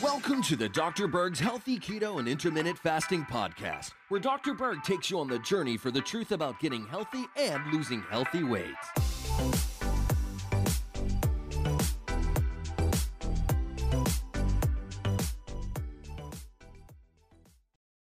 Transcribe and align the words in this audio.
Welcome 0.00 0.40
to 0.42 0.54
the 0.54 0.70
Dr. 0.72 1.08
Berg's 1.08 1.40
Healthy 1.40 1.80
Keto 1.80 2.20
and 2.20 2.28
Intermittent 2.28 2.78
Fasting 2.78 3.24
Podcast, 3.24 3.90
where 4.08 4.20
Dr. 4.20 4.54
Berg 4.54 4.84
takes 4.84 5.10
you 5.10 5.18
on 5.18 5.26
the 5.26 5.40
journey 5.40 5.76
for 5.76 5.90
the 5.90 6.00
truth 6.00 6.30
about 6.30 6.60
getting 6.60 6.86
healthy 6.86 7.24
and 7.36 7.60
losing 7.72 8.02
healthy 8.02 8.44
weight. 8.44 8.76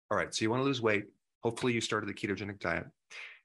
All 0.09 0.17
right, 0.17 0.35
so 0.35 0.43
you 0.43 0.49
want 0.49 0.59
to 0.59 0.65
lose 0.65 0.81
weight. 0.81 1.05
Hopefully, 1.41 1.71
you 1.71 1.79
started 1.79 2.09
the 2.09 2.13
ketogenic 2.13 2.59
diet 2.59 2.85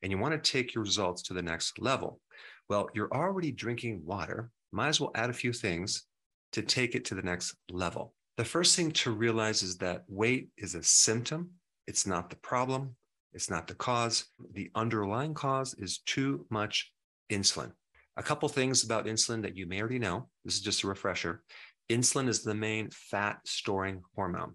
and 0.03 0.11
you 0.11 0.19
want 0.19 0.33
to 0.35 0.51
take 0.51 0.75
your 0.75 0.83
results 0.83 1.23
to 1.23 1.35
the 1.35 1.43
next 1.43 1.81
level. 1.81 2.21
Well, 2.69 2.89
you're 2.93 3.13
already 3.13 3.53
drinking 3.53 4.03
water. 4.05 4.51
Might 4.73 4.89
as 4.89 5.01
well 5.01 5.13
add 5.15 5.31
a 5.31 5.35
few 5.35 5.53
things 5.53 6.05
to 6.53 6.63
take 6.63 6.95
it 6.95 7.05
to 7.07 7.15
the 7.15 7.23
next 7.23 7.55
level. 7.71 8.15
The 8.37 8.45
first 8.45 8.77
thing 8.77 8.93
to 8.93 9.13
realize 9.13 9.63
is 9.63 9.79
that 9.79 10.05
weight 10.09 10.49
is 10.59 10.75
a 10.75 10.83
symptom, 10.83 11.51
it's 11.87 12.07
not 12.07 12.31
the 12.31 12.37
problem, 12.37 12.95
it's 13.33 13.51
not 13.51 13.67
the 13.67 13.75
cause. 13.75 14.27
The 14.53 14.71
underlying 14.75 15.35
cause 15.35 15.75
is 15.75 15.99
too 15.99 16.47
much 16.51 16.93
insulin. 17.31 17.73
A 18.17 18.23
couple 18.23 18.49
things 18.49 18.85
about 18.85 19.07
insulin 19.07 19.43
that 19.43 19.57
you 19.57 19.67
may 19.67 19.81
already 19.81 19.99
know. 19.99 20.29
This 20.45 20.55
is 20.55 20.63
just 20.63 20.83
a 20.85 20.87
refresher. 20.87 21.43
Insulin 21.91 22.29
is 22.29 22.43
the 22.43 22.55
main 22.55 22.89
fat 22.91 23.39
storing 23.45 24.03
hormone. 24.15 24.55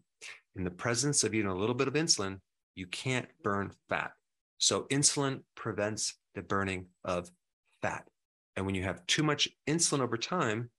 In 0.55 0.63
the 0.63 0.71
presence 0.71 1.23
of 1.23 1.33
even 1.33 1.49
a 1.49 1.55
little 1.55 1.75
bit 1.75 1.87
of 1.87 1.93
insulin, 1.93 2.39
you 2.75 2.87
can't 2.87 3.27
burn 3.43 3.71
fat. 3.87 4.11
So, 4.57 4.87
insulin 4.91 5.41
prevents 5.55 6.17
the 6.35 6.41
burning 6.41 6.87
of 7.03 7.31
fat. 7.81 8.07
And 8.55 8.65
when 8.65 8.75
you 8.75 8.83
have 8.83 9.05
too 9.07 9.23
much 9.23 9.47
insulin 9.67 10.01
over 10.01 10.17
time, 10.17 10.69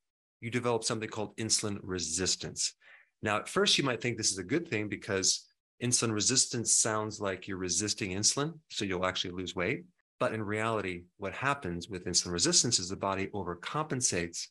you 0.40 0.50
develop 0.50 0.84
something 0.84 1.08
called 1.08 1.36
insulin 1.36 1.78
resistance. 1.82 2.74
Now, 3.22 3.36
at 3.36 3.48
first, 3.48 3.78
you 3.78 3.84
might 3.84 4.00
think 4.00 4.16
this 4.16 4.32
is 4.32 4.38
a 4.38 4.44
good 4.44 4.68
thing 4.68 4.88
because 4.88 5.46
insulin 5.82 6.12
resistance 6.12 6.72
sounds 6.72 7.20
like 7.20 7.46
you're 7.46 7.56
resisting 7.56 8.10
insulin, 8.10 8.58
so 8.68 8.84
you'll 8.84 9.06
actually 9.06 9.30
lose 9.32 9.54
weight. 9.54 9.84
But 10.18 10.34
in 10.34 10.42
reality, 10.42 11.04
what 11.18 11.32
happens 11.32 11.88
with 11.88 12.04
insulin 12.04 12.32
resistance 12.32 12.78
is 12.78 12.88
the 12.88 12.96
body 12.96 13.28
overcompensates 13.28 14.46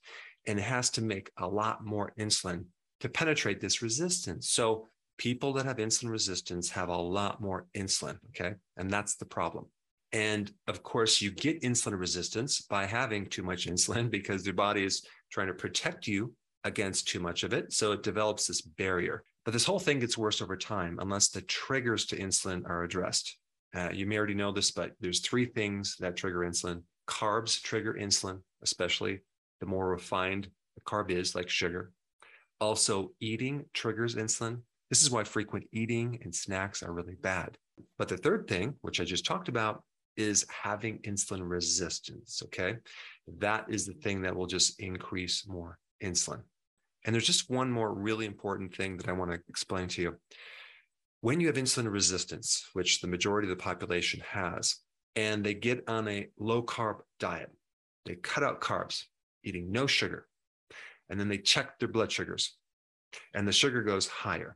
and 0.48 0.60
has 0.60 0.90
to 0.92 1.02
make 1.02 1.32
a 1.38 1.48
lot 1.48 1.86
more 1.86 2.14
insulin 2.20 2.66
to 3.02 3.10
penetrate 3.10 3.62
this 3.62 3.82
resistance. 3.82 4.50
So 4.50 4.88
people 5.18 5.54
that 5.54 5.66
have 5.66 5.78
insulin 5.78 6.10
resistance 6.10 6.70
have 6.72 6.90
a 6.90 6.98
lot 6.98 7.42
more 7.42 7.68
insulin. 7.76 8.18
Okay. 8.30 8.56
And 8.78 8.90
that's 8.90 9.16
the 9.16 9.26
problem. 9.26 9.68
And 10.14 10.52
of 10.68 10.84
course, 10.84 11.22
you 11.22 11.32
get 11.32 11.62
insulin 11.62 11.98
resistance 11.98 12.62
by 12.62 12.86
having 12.86 13.28
too 13.28 13.44
much 13.44 13.68
insulin 13.68 14.10
because 14.12 14.46
your 14.46 14.56
body 14.56 14.84
is 14.84 15.04
trying 15.32 15.48
to 15.48 15.54
protect 15.54 16.08
you 16.08 16.34
against 16.64 17.08
too 17.08 17.20
much 17.20 17.44
of 17.44 17.54
it. 17.54 17.74
So 17.74 17.92
it 17.94 18.04
develops 18.04 18.48
this 18.48 18.62
barrier. 18.62 19.24
But 19.46 19.54
this 19.54 19.66
whole 19.66 19.80
thing 19.80 20.00
gets 20.00 20.18
worse 20.18 20.42
over 20.42 20.56
time 20.56 21.00
unless 21.00 21.30
the 21.30 21.42
triggers 21.42 22.06
to 22.08 22.18
insulin 22.18 22.64
are 22.70 22.84
addressed. 22.84 23.38
Uh, 23.74 23.90
you 23.92 24.06
may 24.06 24.18
already 24.18 24.34
know 24.34 24.52
this, 24.52 24.72
but 24.72 24.92
there's 25.00 25.22
three 25.22 25.46
things 25.46 25.96
that 26.00 26.16
trigger 26.16 26.40
insulin. 26.40 26.84
Carbs 27.08 27.62
trigger 27.62 27.98
insulin, 28.00 28.42
especially 28.62 29.22
the 29.60 29.66
more 29.66 29.90
refined 29.90 30.50
the 30.76 30.82
carb 30.82 31.10
is, 31.10 31.36
like 31.36 31.50
sugar. 31.50 31.92
Also, 32.60 33.12
eating 33.20 33.66
triggers 33.74 34.16
insulin. 34.16 34.62
This 34.90 35.02
is 35.02 35.10
why 35.10 35.24
frequent 35.24 35.66
eating 35.72 36.20
and 36.24 36.36
snacks 36.36 36.84
are 36.84 36.92
really 36.92 37.16
bad. 37.16 37.58
But 37.98 38.10
the 38.10 38.18
third 38.18 38.48
thing, 38.48 38.76
which 38.82 39.00
I 39.02 39.06
just 39.06 39.26
talked 39.26 39.48
about, 39.48 39.84
is 40.22 40.46
having 40.50 41.00
insulin 41.00 41.42
resistance. 41.44 42.42
Okay. 42.46 42.76
That 43.40 43.66
is 43.70 43.86
the 43.86 43.94
thing 43.94 44.22
that 44.22 44.36
will 44.36 44.48
just 44.48 44.80
increase 44.80 45.48
more 45.48 45.78
insulin. 46.04 46.42
And 47.06 47.14
there's 47.14 47.26
just 47.26 47.50
one 47.50 47.72
more 47.72 47.94
really 47.94 48.26
important 48.26 48.76
thing 48.76 48.98
that 48.98 49.10
I 49.10 49.14
want 49.14 49.32
to 49.32 49.40
explain 49.50 49.88
to 49.90 50.02
you. 50.02 50.16
When 51.22 51.40
you 51.40 51.48
have 51.48 51.56
insulin 51.56 51.92
resistance, 51.92 52.68
which 52.74 53.02
the 53.02 53.08
majority 53.08 53.48
of 53.50 53.58
the 53.58 53.64
population 53.64 54.22
has, 54.28 54.78
and 55.16 55.44
they 55.44 55.54
get 55.54 55.84
on 55.88 56.08
a 56.08 56.28
low 56.40 56.64
carb 56.64 57.00
diet, 57.20 57.52
they 58.06 58.16
cut 58.16 58.44
out 58.44 58.62
carbs, 58.62 59.04
eating 59.44 59.72
no 59.72 59.88
sugar, 59.88 60.28
and 61.10 61.20
then 61.20 61.28
they 61.28 61.38
check 61.38 61.78
their 61.80 61.90
blood 61.90 62.12
sugars, 62.12 62.58
and 63.34 63.48
the 63.48 63.52
sugar 63.52 63.84
goes 63.84 64.08
higher. 64.08 64.56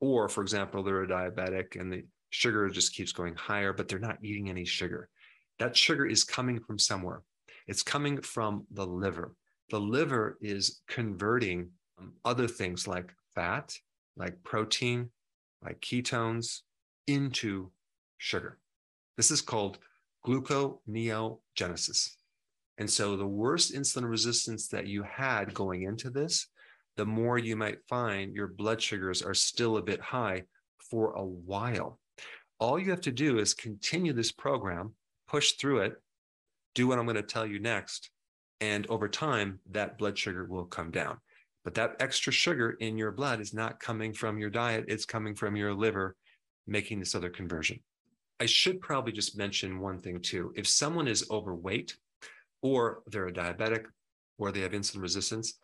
Or, 0.00 0.28
for 0.28 0.40
example, 0.40 0.82
they're 0.82 1.02
a 1.02 1.08
diabetic 1.08 1.78
and 1.78 1.92
the 1.92 2.04
sugar 2.30 2.68
just 2.68 2.94
keeps 2.94 3.12
going 3.12 3.34
higher, 3.34 3.72
but 3.72 3.88
they're 3.88 3.98
not 3.98 4.18
eating 4.22 4.48
any 4.48 4.64
sugar. 4.64 5.08
That 5.58 5.76
sugar 5.76 6.06
is 6.06 6.24
coming 6.24 6.60
from 6.60 6.78
somewhere. 6.78 7.22
It's 7.66 7.82
coming 7.82 8.20
from 8.22 8.66
the 8.72 8.86
liver. 8.86 9.34
The 9.70 9.80
liver 9.80 10.38
is 10.40 10.80
converting 10.88 11.70
um, 11.98 12.14
other 12.24 12.48
things 12.48 12.88
like 12.88 13.12
fat, 13.34 13.76
like 14.16 14.42
protein, 14.42 15.10
like 15.62 15.80
ketones 15.80 16.60
into 17.06 17.70
sugar. 18.18 18.58
This 19.16 19.30
is 19.30 19.40
called 19.40 19.78
gluconeogenesis. 20.26 22.10
And 22.78 22.88
so, 22.88 23.16
the 23.16 23.26
worse 23.26 23.72
insulin 23.72 24.08
resistance 24.08 24.68
that 24.68 24.86
you 24.86 25.02
had 25.02 25.52
going 25.52 25.82
into 25.82 26.08
this, 26.08 26.46
the 26.96 27.04
more 27.04 27.38
you 27.38 27.54
might 27.54 27.86
find 27.88 28.34
your 28.34 28.48
blood 28.48 28.80
sugars 28.80 29.22
are 29.22 29.34
still 29.34 29.76
a 29.76 29.82
bit 29.82 30.00
high 30.00 30.44
for 30.90 31.12
a 31.12 31.24
while. 31.24 31.98
All 32.60 32.78
you 32.78 32.90
have 32.90 33.00
to 33.02 33.12
do 33.12 33.38
is 33.38 33.54
continue 33.54 34.12
this 34.12 34.30
program, 34.30 34.92
push 35.26 35.52
through 35.52 35.80
it, 35.80 35.94
do 36.74 36.86
what 36.86 36.98
I'm 36.98 37.06
going 37.06 37.16
to 37.16 37.22
tell 37.22 37.46
you 37.46 37.58
next. 37.58 38.10
And 38.60 38.86
over 38.88 39.08
time, 39.08 39.60
that 39.70 39.96
blood 39.96 40.18
sugar 40.18 40.44
will 40.44 40.66
come 40.66 40.90
down. 40.90 41.16
But 41.64 41.74
that 41.74 41.96
extra 42.00 42.32
sugar 42.32 42.72
in 42.72 42.98
your 42.98 43.12
blood 43.12 43.40
is 43.40 43.54
not 43.54 43.80
coming 43.80 44.12
from 44.12 44.38
your 44.38 44.50
diet, 44.50 44.84
it's 44.88 45.06
coming 45.06 45.34
from 45.34 45.56
your 45.56 45.74
liver 45.74 46.16
making 46.66 47.00
this 47.00 47.14
other 47.14 47.30
conversion. 47.30 47.80
I 48.38 48.46
should 48.46 48.80
probably 48.80 49.12
just 49.12 49.38
mention 49.38 49.80
one 49.80 49.98
thing 49.98 50.20
too. 50.20 50.52
If 50.54 50.66
someone 50.66 51.08
is 51.08 51.28
overweight 51.30 51.96
or 52.62 53.02
they're 53.06 53.28
a 53.28 53.32
diabetic 53.32 53.86
or 54.38 54.52
they 54.52 54.60
have 54.60 54.72
insulin 54.72 55.02
resistance, 55.02 55.54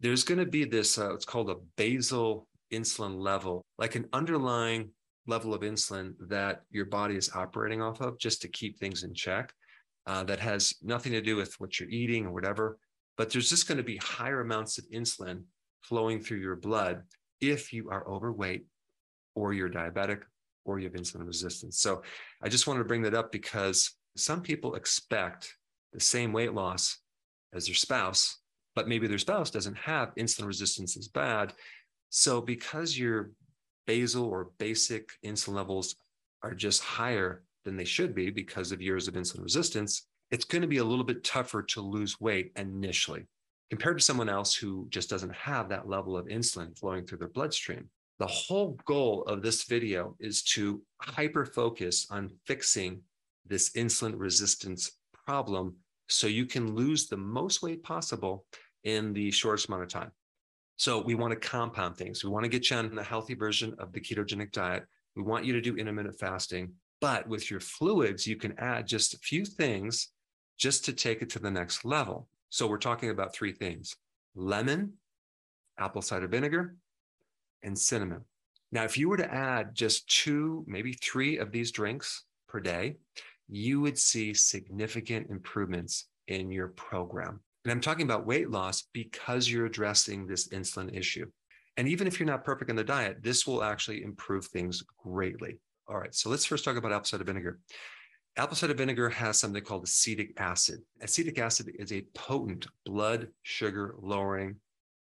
there's 0.00 0.24
going 0.24 0.38
to 0.38 0.46
be 0.46 0.64
this, 0.64 0.98
uh, 0.98 1.14
it's 1.14 1.24
called 1.24 1.50
a 1.50 1.56
basal 1.76 2.48
insulin 2.72 3.20
level, 3.20 3.64
like 3.78 3.94
an 3.94 4.08
underlying 4.12 4.90
level 5.26 5.54
of 5.54 5.62
insulin 5.62 6.14
that 6.28 6.62
your 6.70 6.86
body 6.86 7.16
is 7.16 7.30
operating 7.34 7.80
off 7.80 8.00
of 8.00 8.18
just 8.18 8.42
to 8.42 8.48
keep 8.48 8.78
things 8.78 9.02
in 9.04 9.14
check. 9.14 9.52
Uh, 10.04 10.24
that 10.24 10.40
has 10.40 10.74
nothing 10.82 11.12
to 11.12 11.20
do 11.20 11.36
with 11.36 11.54
what 11.60 11.78
you're 11.78 11.88
eating 11.88 12.26
or 12.26 12.32
whatever, 12.32 12.76
but 13.16 13.30
there's 13.30 13.48
just 13.48 13.68
going 13.68 13.78
to 13.78 13.84
be 13.84 13.98
higher 13.98 14.40
amounts 14.40 14.76
of 14.76 14.84
insulin 14.92 15.44
flowing 15.80 16.20
through 16.20 16.38
your 16.38 16.56
blood 16.56 17.02
if 17.40 17.72
you 17.72 17.88
are 17.88 18.08
overweight 18.08 18.64
or 19.36 19.52
you're 19.52 19.70
diabetic 19.70 20.22
or 20.64 20.78
you 20.78 20.88
have 20.88 21.00
insulin 21.00 21.26
resistance. 21.26 21.78
So 21.78 22.02
I 22.42 22.48
just 22.48 22.66
wanted 22.66 22.80
to 22.80 22.84
bring 22.84 23.02
that 23.02 23.14
up 23.14 23.30
because 23.30 23.92
some 24.16 24.42
people 24.42 24.74
expect 24.74 25.54
the 25.92 26.00
same 26.00 26.32
weight 26.32 26.52
loss 26.52 26.98
as 27.54 27.66
their 27.66 27.74
spouse, 27.74 28.38
but 28.74 28.88
maybe 28.88 29.06
their 29.06 29.18
spouse 29.18 29.50
doesn't 29.50 29.76
have 29.76 30.14
insulin 30.16 30.46
resistance 30.46 30.96
as 30.96 31.08
bad. 31.08 31.52
So 32.10 32.40
because 32.40 32.98
your 32.98 33.30
basal 33.86 34.24
or 34.24 34.50
basic 34.58 35.10
insulin 35.24 35.54
levels 35.54 35.96
are 36.42 36.54
just 36.54 36.82
higher 36.82 37.44
than 37.64 37.76
they 37.76 37.84
should 37.84 38.14
be 38.14 38.30
because 38.30 38.72
of 38.72 38.82
years 38.82 39.08
of 39.08 39.14
insulin 39.14 39.42
resistance, 39.42 40.06
it's 40.30 40.44
going 40.44 40.62
to 40.62 40.68
be 40.68 40.78
a 40.78 40.84
little 40.84 41.04
bit 41.04 41.24
tougher 41.24 41.62
to 41.62 41.80
lose 41.80 42.20
weight 42.20 42.52
initially 42.56 43.26
compared 43.70 43.98
to 43.98 44.04
someone 44.04 44.28
else 44.28 44.54
who 44.54 44.86
just 44.90 45.08
doesn't 45.08 45.34
have 45.34 45.68
that 45.68 45.88
level 45.88 46.14
of 46.14 46.26
insulin 46.26 46.76
flowing 46.78 47.06
through 47.06 47.16
their 47.16 47.28
bloodstream. 47.28 47.88
The 48.18 48.26
whole 48.26 48.78
goal 48.84 49.22
of 49.22 49.40
this 49.40 49.64
video 49.64 50.14
is 50.20 50.42
to 50.54 50.82
hyper 51.00 51.46
focus 51.46 52.06
on 52.10 52.30
fixing 52.46 53.00
this 53.46 53.70
insulin 53.70 54.12
resistance 54.16 54.98
problem 55.26 55.74
so 56.08 56.26
you 56.26 56.44
can 56.44 56.74
lose 56.74 57.08
the 57.08 57.16
most 57.16 57.62
weight 57.62 57.82
possible 57.82 58.44
in 58.84 59.14
the 59.14 59.30
shortest 59.30 59.68
amount 59.68 59.84
of 59.84 59.88
time. 59.88 60.12
So 60.76 61.02
we 61.02 61.14
want 61.14 61.32
to 61.32 61.48
compound 61.48 61.96
things. 61.96 62.24
We 62.24 62.30
want 62.30 62.44
to 62.44 62.48
get 62.48 62.70
you 62.70 62.76
on 62.76 62.98
a 62.98 63.02
healthy 63.02 63.34
version 63.34 63.74
of 63.78 63.92
the 63.92 64.00
ketogenic 64.00 64.52
diet. 64.52 64.84
We 65.14 65.22
want 65.22 65.44
you 65.44 65.52
to 65.52 65.60
do 65.60 65.76
intermittent 65.76 66.18
fasting. 66.18 66.72
But 67.00 67.28
with 67.28 67.50
your 67.50 67.60
fluids, 67.60 68.26
you 68.26 68.36
can 68.36 68.58
add 68.58 68.86
just 68.86 69.14
a 69.14 69.18
few 69.18 69.44
things 69.44 70.08
just 70.56 70.84
to 70.84 70.92
take 70.92 71.22
it 71.22 71.30
to 71.30 71.38
the 71.38 71.50
next 71.50 71.84
level. 71.84 72.28
So 72.48 72.66
we're 72.66 72.78
talking 72.78 73.10
about 73.10 73.34
three 73.34 73.52
things 73.52 73.96
lemon, 74.34 74.94
apple 75.78 76.02
cider 76.02 76.28
vinegar, 76.28 76.76
and 77.62 77.78
cinnamon. 77.78 78.24
Now, 78.70 78.84
if 78.84 78.96
you 78.96 79.08
were 79.08 79.18
to 79.18 79.32
add 79.32 79.74
just 79.74 80.08
two, 80.08 80.64
maybe 80.66 80.92
three 80.94 81.38
of 81.38 81.52
these 81.52 81.70
drinks 81.70 82.24
per 82.48 82.60
day, 82.60 82.96
you 83.48 83.80
would 83.80 83.98
see 83.98 84.32
significant 84.32 85.28
improvements 85.28 86.06
in 86.28 86.50
your 86.50 86.68
program. 86.68 87.40
And 87.64 87.72
I'm 87.72 87.80
talking 87.80 88.04
about 88.04 88.26
weight 88.26 88.50
loss 88.50 88.88
because 88.92 89.50
you're 89.50 89.66
addressing 89.66 90.26
this 90.26 90.48
insulin 90.48 90.96
issue. 90.96 91.26
And 91.76 91.88
even 91.88 92.06
if 92.06 92.18
you're 92.18 92.26
not 92.26 92.44
perfect 92.44 92.70
in 92.70 92.76
the 92.76 92.84
diet, 92.84 93.22
this 93.22 93.46
will 93.46 93.62
actually 93.62 94.02
improve 94.02 94.46
things 94.46 94.82
greatly. 94.98 95.58
All 95.88 95.98
right, 95.98 96.14
so 96.14 96.28
let's 96.28 96.44
first 96.44 96.64
talk 96.64 96.76
about 96.76 96.92
apple 96.92 97.04
cider 97.04 97.24
vinegar. 97.24 97.60
Apple 98.36 98.56
cider 98.56 98.74
vinegar 98.74 99.08
has 99.10 99.38
something 99.38 99.62
called 99.62 99.84
acetic 99.84 100.32
acid. 100.38 100.80
Acetic 101.00 101.38
acid 101.38 101.70
is 101.78 101.92
a 101.92 102.06
potent 102.14 102.66
blood 102.84 103.28
sugar 103.42 103.94
lowering 104.00 104.56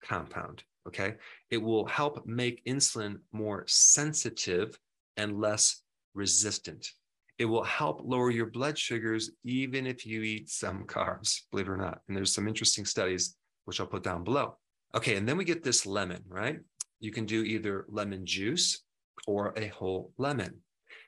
compound. 0.03 0.65
Okay. 0.87 1.17
It 1.51 1.59
will 1.59 1.87
help 1.87 2.27
make 2.27 2.65
insulin 2.65 3.19
more 3.33 3.65
sensitive 3.67 4.79
and 5.17 5.41
less 5.41 5.83
resistant. 6.15 6.93
It 7.41 7.47
will 7.47 7.65
help 7.65 8.03
lower 8.05 8.31
your 8.31 8.51
blood 8.51 8.79
sugars 8.79 9.31
even 9.45 9.87
if 9.87 10.05
you 10.05 10.21
eat 10.21 10.51
some 10.51 10.85
carbs, 10.85 11.41
believe 11.51 11.69
it 11.69 11.71
or 11.71 11.79
not. 11.79 12.01
And 12.07 12.15
there's 12.15 12.35
some 12.35 12.47
interesting 12.47 12.85
studies, 12.85 13.35
which 13.65 13.81
I'll 13.81 13.87
put 13.87 14.03
down 14.03 14.25
below. 14.25 14.59
Okay. 14.95 15.17
And 15.17 15.27
then 15.27 15.39
we 15.39 15.47
get 15.47 15.65
this 15.65 15.87
lemon, 15.87 16.23
right? 16.29 16.59
You 16.99 17.11
can 17.11 17.25
do 17.25 17.43
either 17.43 17.87
lemon 17.89 18.27
juice 18.27 18.85
or 19.27 19.55
a 19.57 19.69
whole 19.69 20.13
lemon. 20.19 20.55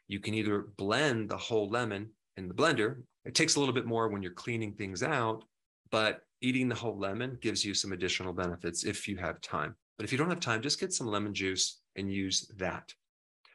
You 0.09 0.21
can 0.21 0.33
either 0.33 0.69
blend 0.79 1.29
the 1.29 1.37
whole 1.37 1.69
lemon 1.69 2.09
in 2.39 2.49
the 2.49 2.55
blender. 2.55 3.03
It 3.27 3.35
takes 3.35 3.57
a 3.57 3.59
little 3.59 3.75
bit 3.75 3.85
more 3.85 4.09
when 4.09 4.23
you're 4.23 4.33
cleaning 4.33 4.73
things 4.73 5.03
out, 5.03 5.45
but 5.91 6.21
eating 6.41 6.67
the 6.67 6.75
whole 6.75 6.99
lemon 6.99 7.37
gives 7.43 7.63
you 7.63 7.75
some 7.75 7.93
additional 7.93 8.33
benefits 8.33 8.85
if 8.85 9.07
you 9.07 9.19
have 9.19 9.39
time. 9.43 9.77
But 9.99 10.05
if 10.05 10.13
you 10.13 10.17
don't 10.17 10.31
have 10.31 10.41
time, 10.41 10.63
just 10.63 10.81
get 10.81 10.95
some 10.95 11.09
lemon 11.09 11.35
juice 11.35 11.83
and 11.97 12.11
use 12.11 12.51
that. 12.57 12.91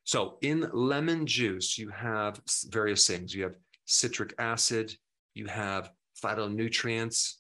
So 0.07 0.37
in 0.41 0.69
lemon 0.71 1.25
juice, 1.25 1.77
you 1.77 1.89
have 1.89 2.39
various 2.69 3.05
things. 3.05 3.35
You 3.35 3.43
have 3.43 3.55
citric 3.83 4.33
acid, 4.39 4.95
you 5.33 5.47
have 5.47 5.91
phytonutrients, 6.23 7.33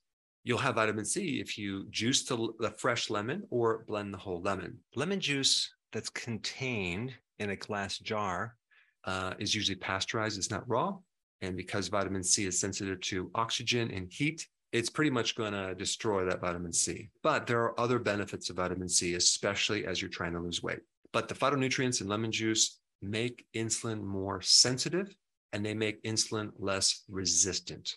you'll 0.43 0.57
have 0.57 0.75
vitamin 0.75 1.05
C 1.05 1.39
if 1.39 1.57
you 1.57 1.87
juice 1.91 2.25
the, 2.25 2.49
the 2.59 2.71
fresh 2.71 3.09
lemon 3.09 3.43
or 3.51 3.85
blend 3.87 4.13
the 4.13 4.17
whole 4.17 4.41
lemon. 4.41 4.79
Lemon 4.97 5.21
juice 5.21 5.73
that's 5.93 6.09
contained 6.09 7.13
in 7.39 7.51
a 7.51 7.55
glass 7.55 7.99
jar 7.99 8.57
uh, 9.05 9.33
is 9.39 9.55
usually 9.55 9.77
pasteurized, 9.77 10.37
it's 10.37 10.51
not 10.51 10.67
raw. 10.67 10.93
And 11.39 11.55
because 11.55 11.87
vitamin 11.87 12.21
C 12.21 12.47
is 12.47 12.59
sensitive 12.59 12.99
to 12.99 13.31
oxygen 13.33 13.91
and 13.91 14.11
heat, 14.11 14.45
it's 14.73 14.89
pretty 14.89 15.11
much 15.11 15.35
going 15.35 15.53
to 15.53 15.73
destroy 15.73 16.25
that 16.25 16.41
vitamin 16.41 16.73
C. 16.73 17.11
But 17.23 17.47
there 17.47 17.61
are 17.61 17.79
other 17.79 17.97
benefits 17.97 18.49
of 18.49 18.57
vitamin 18.57 18.89
C, 18.89 19.13
especially 19.13 19.85
as 19.85 20.01
you're 20.01 20.09
trying 20.09 20.33
to 20.33 20.41
lose 20.41 20.61
weight. 20.61 20.81
But 21.17 21.27
the 21.27 21.33
phytonutrients 21.33 21.99
in 21.99 22.07
lemon 22.07 22.31
juice 22.31 22.77
make 23.01 23.43
insulin 23.55 24.03
more 24.03 24.39
sensitive 24.39 25.15
and 25.51 25.65
they 25.65 25.73
make 25.73 26.03
insulin 26.03 26.51
less 26.59 27.05
resistant. 27.09 27.95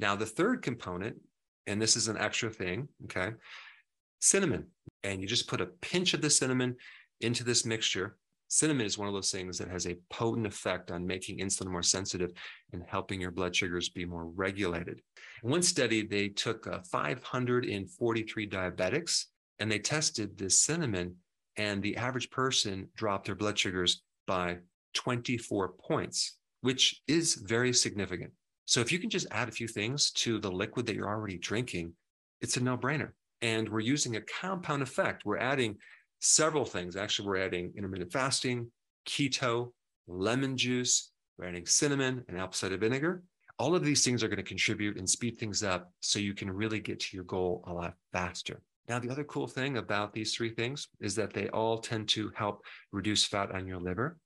Now, 0.00 0.16
the 0.16 0.26
third 0.26 0.62
component, 0.62 1.14
and 1.68 1.80
this 1.80 1.94
is 1.94 2.08
an 2.08 2.18
extra 2.18 2.50
thing, 2.50 2.88
okay, 3.04 3.34
cinnamon. 4.20 4.66
And 5.04 5.20
you 5.20 5.28
just 5.28 5.46
put 5.46 5.60
a 5.60 5.66
pinch 5.80 6.12
of 6.12 6.22
the 6.22 6.28
cinnamon 6.28 6.74
into 7.20 7.44
this 7.44 7.64
mixture. 7.64 8.16
Cinnamon 8.48 8.86
is 8.86 8.98
one 8.98 9.06
of 9.06 9.14
those 9.14 9.30
things 9.30 9.58
that 9.58 9.70
has 9.70 9.86
a 9.86 9.98
potent 10.10 10.48
effect 10.48 10.90
on 10.90 11.06
making 11.06 11.38
insulin 11.38 11.70
more 11.70 11.84
sensitive 11.84 12.32
and 12.72 12.82
helping 12.88 13.20
your 13.20 13.30
blood 13.30 13.54
sugars 13.54 13.90
be 13.90 14.04
more 14.04 14.26
regulated. 14.26 15.00
In 15.44 15.50
one 15.50 15.62
study, 15.62 16.04
they 16.04 16.30
took 16.30 16.66
uh, 16.66 16.80
543 16.90 18.48
diabetics 18.48 19.26
and 19.60 19.70
they 19.70 19.78
tested 19.78 20.36
this 20.36 20.58
cinnamon, 20.58 21.14
and 21.56 21.82
the 21.82 21.96
average 21.96 22.30
person 22.30 22.88
dropped 22.96 23.26
their 23.26 23.34
blood 23.34 23.58
sugars 23.58 24.02
by 24.26 24.58
24 24.94 25.74
points, 25.80 26.36
which 26.60 27.02
is 27.06 27.34
very 27.34 27.72
significant. 27.72 28.32
So 28.64 28.80
if 28.80 28.90
you 28.90 28.98
can 28.98 29.10
just 29.10 29.26
add 29.30 29.48
a 29.48 29.52
few 29.52 29.68
things 29.68 30.10
to 30.12 30.38
the 30.38 30.50
liquid 30.50 30.86
that 30.86 30.96
you're 30.96 31.08
already 31.08 31.38
drinking, 31.38 31.92
it's 32.40 32.56
a 32.56 32.62
no 32.62 32.76
brainer. 32.76 33.10
And 33.42 33.68
we're 33.68 33.80
using 33.80 34.16
a 34.16 34.20
compound 34.22 34.82
effect. 34.82 35.24
We're 35.24 35.38
adding 35.38 35.76
several 36.20 36.64
things. 36.64 36.96
Actually, 36.96 37.28
we're 37.28 37.44
adding 37.44 37.72
intermittent 37.76 38.12
fasting, 38.12 38.70
keto, 39.08 39.72
lemon 40.08 40.56
juice, 40.56 41.10
we're 41.38 41.46
adding 41.46 41.66
cinnamon 41.66 42.24
and 42.28 42.38
apple 42.38 42.54
cider 42.54 42.78
vinegar. 42.78 43.22
All 43.58 43.74
of 43.74 43.84
these 43.84 44.04
things 44.04 44.22
are 44.22 44.28
going 44.28 44.38
to 44.38 44.42
contribute 44.42 44.98
and 44.98 45.08
speed 45.08 45.38
things 45.38 45.62
up 45.62 45.92
so 46.00 46.18
you 46.18 46.34
can 46.34 46.50
really 46.50 46.80
get 46.80 47.00
to 47.00 47.16
your 47.16 47.24
goal 47.24 47.64
a 47.66 47.72
lot 47.72 47.94
faster. 48.12 48.60
Now, 48.88 48.98
the 48.98 49.10
other 49.10 49.24
cool 49.24 49.48
thing 49.48 49.78
about 49.78 50.12
these 50.12 50.34
three 50.34 50.50
things 50.50 50.88
is 51.00 51.14
that 51.16 51.32
they 51.32 51.48
all 51.48 51.78
tend 51.78 52.08
to 52.10 52.30
help 52.34 52.62
reduce 52.92 53.24
fat 53.24 53.50
on 53.52 53.66
your 53.66 53.80
liver. 53.80 54.16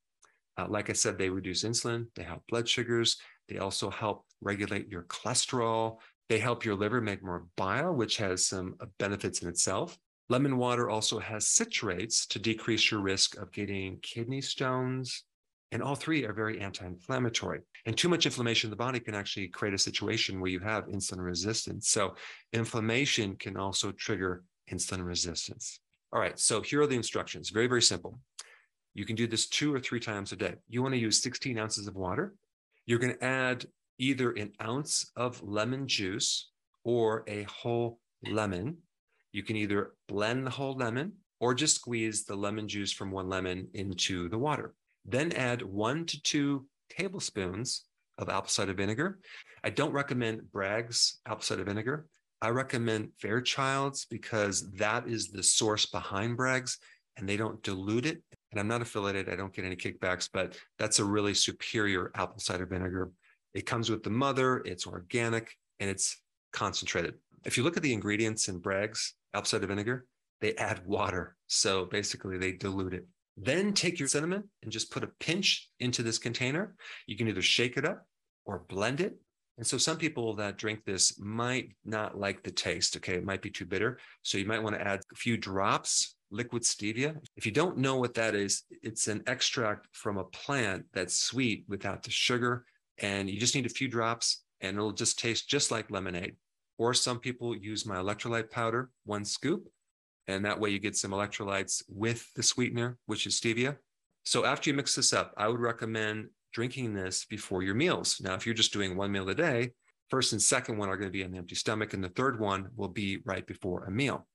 Uh, 0.58 0.66
like 0.68 0.90
I 0.90 0.92
said, 0.92 1.16
they 1.16 1.30
reduce 1.30 1.64
insulin, 1.64 2.06
they 2.14 2.22
help 2.22 2.42
blood 2.48 2.68
sugars, 2.68 3.16
they 3.48 3.58
also 3.58 3.88
help 3.88 4.26
regulate 4.42 4.88
your 4.88 5.04
cholesterol, 5.04 5.98
they 6.28 6.38
help 6.38 6.64
your 6.64 6.74
liver 6.74 7.00
make 7.00 7.22
more 7.22 7.46
bile, 7.56 7.94
which 7.94 8.18
has 8.18 8.46
some 8.46 8.76
benefits 8.98 9.42
in 9.42 9.48
itself. 9.48 9.98
Lemon 10.28 10.58
water 10.58 10.88
also 10.88 11.18
has 11.18 11.46
citrates 11.46 12.26
to 12.28 12.38
decrease 12.38 12.90
your 12.90 13.00
risk 13.00 13.36
of 13.38 13.52
getting 13.52 13.98
kidney 14.00 14.40
stones. 14.40 15.24
And 15.72 15.82
all 15.82 15.94
three 15.94 16.24
are 16.24 16.32
very 16.32 16.60
anti 16.60 16.84
inflammatory. 16.84 17.60
And 17.86 17.96
too 17.96 18.08
much 18.08 18.26
inflammation 18.26 18.68
in 18.68 18.70
the 18.70 18.76
body 18.76 19.00
can 19.00 19.14
actually 19.14 19.48
create 19.48 19.74
a 19.74 19.78
situation 19.78 20.40
where 20.40 20.50
you 20.50 20.60
have 20.60 20.86
insulin 20.86 21.18
resistance. 21.24 21.88
So, 21.88 22.14
inflammation 22.52 23.36
can 23.36 23.56
also 23.56 23.92
trigger 23.92 24.44
insulin 24.70 25.04
resistance. 25.04 25.80
All 26.12 26.20
right. 26.20 26.38
So, 26.38 26.60
here 26.60 26.82
are 26.82 26.86
the 26.86 26.96
instructions 26.96 27.50
very, 27.50 27.66
very 27.66 27.82
simple. 27.82 28.18
You 28.94 29.04
can 29.04 29.16
do 29.16 29.26
this 29.26 29.48
two 29.48 29.72
or 29.72 29.78
three 29.78 30.00
times 30.00 30.32
a 30.32 30.36
day. 30.36 30.54
You 30.68 30.82
want 30.82 30.94
to 30.94 31.00
use 31.00 31.22
16 31.22 31.58
ounces 31.58 31.86
of 31.86 31.94
water. 31.94 32.34
You're 32.86 32.98
going 32.98 33.14
to 33.14 33.24
add 33.24 33.66
either 33.98 34.32
an 34.32 34.52
ounce 34.62 35.12
of 35.14 35.42
lemon 35.42 35.86
juice 35.86 36.50
or 36.84 37.22
a 37.28 37.44
whole 37.44 38.00
lemon 38.26 38.78
you 39.32 39.42
can 39.42 39.56
either 39.56 39.92
blend 40.08 40.46
the 40.46 40.50
whole 40.50 40.74
lemon 40.74 41.12
or 41.38 41.54
just 41.54 41.76
squeeze 41.76 42.24
the 42.24 42.34
lemon 42.34 42.68
juice 42.68 42.92
from 42.92 43.10
one 43.10 43.28
lemon 43.28 43.68
into 43.74 44.28
the 44.28 44.38
water. 44.38 44.74
Then 45.04 45.32
add 45.32 45.62
one 45.62 46.04
to 46.06 46.22
two 46.22 46.66
tablespoons 46.90 47.84
of 48.18 48.28
apple 48.28 48.48
cider 48.48 48.74
vinegar. 48.74 49.18
I 49.64 49.70
don't 49.70 49.92
recommend 49.92 50.50
Bragg's 50.52 51.20
apple 51.26 51.42
cider 51.42 51.64
vinegar. 51.64 52.06
I 52.42 52.48
recommend 52.48 53.10
Fairchild's 53.20 54.06
because 54.06 54.70
that 54.72 55.06
is 55.06 55.28
the 55.28 55.42
source 55.42 55.86
behind 55.86 56.36
Bragg's 56.36 56.78
and 57.16 57.28
they 57.28 57.36
don't 57.36 57.62
dilute 57.62 58.06
it. 58.06 58.22
And 58.50 58.58
I'm 58.58 58.68
not 58.68 58.82
affiliated, 58.82 59.28
I 59.28 59.36
don't 59.36 59.52
get 59.52 59.64
any 59.64 59.76
kickbacks, 59.76 60.28
but 60.32 60.56
that's 60.78 60.98
a 60.98 61.04
really 61.04 61.34
superior 61.34 62.10
apple 62.14 62.40
cider 62.40 62.66
vinegar. 62.66 63.10
It 63.54 63.66
comes 63.66 63.90
with 63.90 64.02
the 64.02 64.10
mother, 64.10 64.62
it's 64.64 64.86
organic, 64.86 65.56
and 65.78 65.90
it's 65.90 66.20
concentrated. 66.52 67.14
If 67.44 67.56
you 67.56 67.62
look 67.62 67.76
at 67.76 67.82
the 67.82 67.92
ingredients 67.92 68.48
in 68.48 68.58
Bragg's, 68.58 69.14
apple 69.34 69.46
cider 69.46 69.66
vinegar, 69.66 70.06
they 70.40 70.54
add 70.54 70.84
water. 70.86 71.36
So 71.46 71.84
basically, 71.84 72.38
they 72.38 72.52
dilute 72.52 72.94
it. 72.94 73.06
Then 73.36 73.72
take 73.72 73.98
your 73.98 74.08
cinnamon 74.08 74.44
and 74.62 74.72
just 74.72 74.90
put 74.90 75.04
a 75.04 75.10
pinch 75.20 75.68
into 75.78 76.02
this 76.02 76.18
container. 76.18 76.74
You 77.06 77.16
can 77.16 77.28
either 77.28 77.42
shake 77.42 77.76
it 77.76 77.84
up 77.84 78.06
or 78.44 78.64
blend 78.68 79.00
it. 79.00 79.16
And 79.60 79.66
so 79.66 79.76
some 79.76 79.98
people 79.98 80.34
that 80.36 80.56
drink 80.56 80.86
this 80.86 81.20
might 81.20 81.76
not 81.84 82.18
like 82.18 82.42
the 82.42 82.50
taste. 82.50 82.96
Okay. 82.96 83.16
It 83.16 83.26
might 83.26 83.42
be 83.42 83.50
too 83.50 83.66
bitter. 83.66 83.98
So 84.22 84.38
you 84.38 84.46
might 84.46 84.62
want 84.62 84.74
to 84.74 84.80
add 84.80 85.02
a 85.12 85.14
few 85.14 85.36
drops 85.36 86.16
liquid 86.30 86.62
stevia. 86.62 87.14
If 87.36 87.44
you 87.44 87.52
don't 87.52 87.76
know 87.76 87.96
what 87.96 88.14
that 88.14 88.34
is, 88.34 88.62
it's 88.82 89.06
an 89.06 89.22
extract 89.26 89.88
from 89.92 90.16
a 90.16 90.24
plant 90.24 90.86
that's 90.94 91.20
sweet 91.20 91.66
without 91.68 92.02
the 92.02 92.10
sugar. 92.10 92.64
And 93.02 93.28
you 93.28 93.38
just 93.38 93.54
need 93.54 93.66
a 93.66 93.68
few 93.68 93.86
drops 93.86 94.44
and 94.62 94.78
it'll 94.78 94.92
just 94.92 95.18
taste 95.18 95.50
just 95.50 95.70
like 95.70 95.90
lemonade. 95.90 96.36
Or 96.78 96.94
some 96.94 97.18
people 97.18 97.54
use 97.54 97.84
my 97.84 97.96
electrolyte 97.96 98.50
powder, 98.50 98.88
one 99.04 99.26
scoop, 99.26 99.68
and 100.26 100.42
that 100.46 100.58
way 100.58 100.70
you 100.70 100.78
get 100.78 100.96
some 100.96 101.10
electrolytes 101.10 101.82
with 101.86 102.32
the 102.34 102.42
sweetener, 102.42 102.96
which 103.04 103.26
is 103.26 103.38
stevia. 103.38 103.76
So 104.24 104.46
after 104.46 104.70
you 104.70 104.74
mix 104.74 104.94
this 104.94 105.12
up, 105.12 105.34
I 105.36 105.48
would 105.48 105.60
recommend 105.60 106.28
drinking 106.52 106.94
this 106.94 107.24
before 107.24 107.62
your 107.62 107.74
meals. 107.74 108.20
Now, 108.22 108.34
if 108.34 108.46
you're 108.46 108.54
just 108.54 108.72
doing 108.72 108.96
one 108.96 109.12
meal 109.12 109.28
a 109.28 109.34
day, 109.34 109.70
first 110.08 110.32
and 110.32 110.42
second 110.42 110.78
one 110.78 110.88
are 110.88 110.96
going 110.96 111.08
to 111.08 111.12
be 111.12 111.24
on 111.24 111.30
the 111.30 111.38
empty 111.38 111.54
stomach, 111.54 111.94
and 111.94 112.02
the 112.02 112.08
third 112.10 112.40
one 112.40 112.68
will 112.76 112.88
be 112.88 113.18
right 113.24 113.46
before 113.46 113.84
a 113.84 113.90
meal. 113.90 114.26